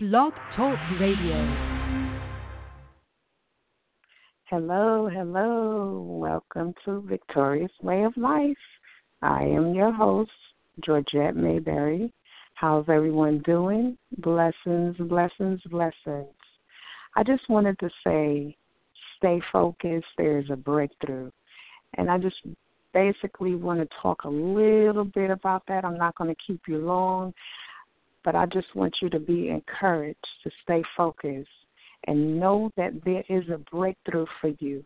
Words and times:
Blog 0.00 0.32
Talk 0.54 0.78
Radio. 1.00 1.34
Hello, 4.44 5.08
hello. 5.12 6.00
Welcome 6.20 6.72
to 6.84 7.00
Victorious 7.00 7.72
Way 7.82 8.04
of 8.04 8.16
Life. 8.16 8.56
I 9.22 9.42
am 9.42 9.74
your 9.74 9.90
host, 9.90 10.30
Georgette 10.84 11.34
Mayberry. 11.34 12.12
How's 12.54 12.84
everyone 12.88 13.42
doing? 13.44 13.98
Blessings, 14.18 14.94
blessings, 15.00 15.60
blessings. 15.68 16.28
I 17.16 17.24
just 17.24 17.48
wanted 17.48 17.76
to 17.80 17.90
say 18.06 18.56
stay 19.16 19.42
focused. 19.50 20.06
There's 20.16 20.48
a 20.52 20.56
breakthrough. 20.56 21.32
And 21.94 22.08
I 22.08 22.18
just 22.18 22.36
basically 22.94 23.56
want 23.56 23.80
to 23.80 23.88
talk 24.00 24.22
a 24.22 24.28
little 24.28 25.06
bit 25.06 25.30
about 25.30 25.64
that. 25.66 25.84
I'm 25.84 25.98
not 25.98 26.14
going 26.14 26.32
to 26.32 26.42
keep 26.46 26.60
you 26.68 26.78
long. 26.78 27.34
But 28.28 28.36
I 28.36 28.44
just 28.44 28.74
want 28.74 28.94
you 29.00 29.08
to 29.08 29.18
be 29.18 29.48
encouraged 29.48 30.18
to 30.44 30.50
stay 30.62 30.82
focused 30.94 31.48
and 32.04 32.38
know 32.38 32.70
that 32.76 32.92
there 33.02 33.24
is 33.30 33.48
a 33.48 33.56
breakthrough 33.74 34.26
for 34.38 34.48
you. 34.58 34.84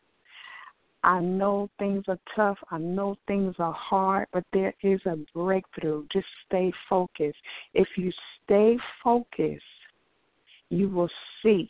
I 1.02 1.18
know 1.18 1.68
things 1.76 2.04
are 2.06 2.20
tough. 2.36 2.58
I 2.70 2.78
know 2.78 3.16
things 3.26 3.56
are 3.58 3.72
hard, 3.72 4.28
but 4.32 4.44
there 4.52 4.72
is 4.84 5.00
a 5.06 5.16
breakthrough. 5.34 6.06
Just 6.12 6.28
stay 6.46 6.72
focused. 6.88 7.38
If 7.74 7.88
you 7.96 8.12
stay 8.44 8.78
focused, 9.02 9.64
you 10.68 10.88
will 10.88 11.10
see 11.42 11.68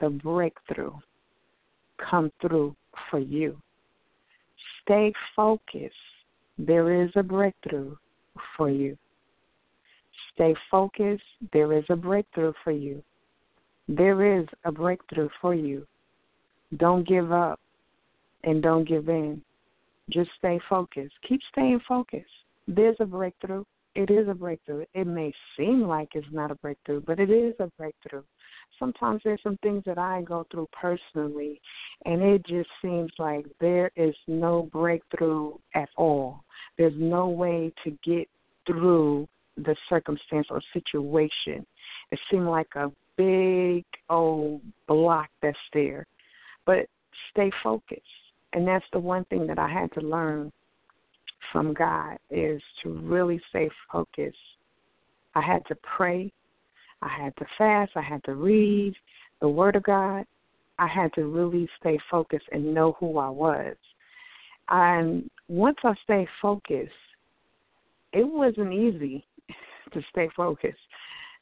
the 0.00 0.10
breakthrough 0.10 0.92
come 2.08 2.30
through 2.40 2.76
for 3.10 3.18
you. 3.18 3.60
Stay 4.84 5.12
focused. 5.34 5.96
There 6.56 7.02
is 7.02 7.10
a 7.16 7.24
breakthrough 7.24 7.96
for 8.56 8.70
you. 8.70 8.96
Stay 10.38 10.54
focused. 10.70 11.24
There 11.52 11.76
is 11.76 11.84
a 11.88 11.96
breakthrough 11.96 12.52
for 12.62 12.70
you. 12.70 13.02
There 13.88 14.38
is 14.38 14.46
a 14.64 14.70
breakthrough 14.70 15.28
for 15.40 15.52
you. 15.52 15.84
Don't 16.76 17.06
give 17.08 17.32
up 17.32 17.58
and 18.44 18.62
don't 18.62 18.86
give 18.86 19.08
in. 19.08 19.42
Just 20.10 20.30
stay 20.38 20.60
focused. 20.68 21.14
Keep 21.28 21.40
staying 21.50 21.80
focused. 21.88 22.30
There's 22.68 22.96
a 23.00 23.04
breakthrough. 23.04 23.64
It 23.96 24.10
is 24.10 24.28
a 24.28 24.34
breakthrough. 24.34 24.84
It 24.94 25.08
may 25.08 25.32
seem 25.56 25.82
like 25.82 26.10
it's 26.14 26.26
not 26.30 26.52
a 26.52 26.54
breakthrough, 26.54 27.00
but 27.00 27.18
it 27.18 27.30
is 27.30 27.54
a 27.58 27.66
breakthrough. 27.76 28.22
Sometimes 28.78 29.22
there's 29.24 29.42
some 29.42 29.58
things 29.60 29.82
that 29.86 29.98
I 29.98 30.22
go 30.22 30.46
through 30.52 30.68
personally, 30.72 31.60
and 32.04 32.22
it 32.22 32.46
just 32.46 32.68
seems 32.80 33.10
like 33.18 33.44
there 33.60 33.90
is 33.96 34.14
no 34.28 34.68
breakthrough 34.72 35.54
at 35.74 35.88
all. 35.96 36.44
There's 36.76 36.94
no 36.96 37.28
way 37.28 37.72
to 37.82 37.90
get 38.04 38.28
through 38.68 39.26
the 39.64 39.76
circumstance 39.88 40.46
or 40.50 40.60
situation. 40.72 41.66
It 42.10 42.18
seemed 42.30 42.46
like 42.46 42.68
a 42.74 42.90
big 43.16 43.84
old 44.08 44.62
block 44.86 45.28
that's 45.42 45.56
there. 45.72 46.06
But 46.64 46.86
stay 47.30 47.50
focused. 47.62 48.02
And 48.52 48.66
that's 48.66 48.84
the 48.92 48.98
one 48.98 49.24
thing 49.26 49.46
that 49.46 49.58
I 49.58 49.68
had 49.68 49.92
to 49.92 50.00
learn 50.00 50.52
from 51.52 51.74
God 51.74 52.18
is 52.30 52.62
to 52.82 52.90
really 52.90 53.40
stay 53.50 53.68
focused. 53.92 54.36
I 55.34 55.42
had 55.42 55.64
to 55.66 55.76
pray. 55.96 56.32
I 57.02 57.08
had 57.08 57.36
to 57.36 57.46
fast. 57.56 57.92
I 57.96 58.02
had 58.02 58.24
to 58.24 58.34
read 58.34 58.94
the 59.40 59.48
Word 59.48 59.76
of 59.76 59.82
God. 59.82 60.24
I 60.78 60.86
had 60.86 61.12
to 61.14 61.26
really 61.26 61.68
stay 61.80 61.98
focused 62.10 62.46
and 62.52 62.74
know 62.74 62.96
who 62.98 63.18
I 63.18 63.28
was. 63.28 63.76
And 64.70 65.28
once 65.48 65.78
I 65.84 65.94
stayed 66.04 66.28
focused, 66.40 66.92
it 68.12 68.24
wasn't 68.24 68.72
easy 68.72 69.24
to 69.92 70.02
stay 70.10 70.28
focused. 70.36 70.78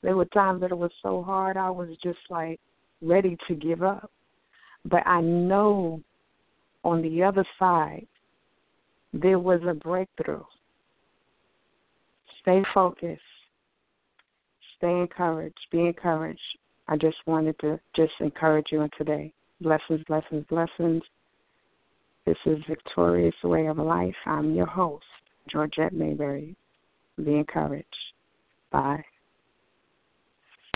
There 0.03 0.17
were 0.17 0.27
times 0.27 0.61
that 0.61 0.71
it 0.71 0.79
was 0.79 0.93
so 1.03 1.23
hard, 1.23 1.57
I 1.57 1.71
was 1.71 1.89
just 2.03 2.19
like 2.31 2.61
ready 3.03 3.37
to 3.49 3.55
give 3.55 3.83
up. 3.83 4.11
But 4.85 5.07
I 5.07 5.21
know 5.21 6.01
on 6.85 7.03
the 7.03 7.23
other 7.23 7.45
side, 7.59 8.07
there 9.13 9.39
was 9.39 9.61
a 9.67 9.75
breakthrough. 9.75 10.45
Stay 12.43 12.63
focused. 12.73 13.21
Stay 14.77 14.93
encouraged. 14.93 15.59
Be 15.73 15.87
encouraged. 15.87 16.41
I 16.87 16.97
just 16.97 17.17
wanted 17.27 17.59
to 17.61 17.81
just 17.97 18.13
encourage 18.21 18.67
you 18.71 18.81
on 18.81 18.91
today. 18.97 19.33
Blessings, 19.61 20.03
blessings, 20.07 20.45
blessings. 20.49 21.03
This 22.27 22.37
is 22.45 22.59
Victorious 22.69 23.35
Way 23.43 23.67
of 23.67 23.79
Life. 23.79 24.15
I'm 24.27 24.55
your 24.55 24.67
host, 24.67 25.05
Georgette 25.51 25.93
Mayberry. 25.93 26.55
Be 27.17 27.35
encouraged. 27.35 27.87
Bye. 28.77 29.16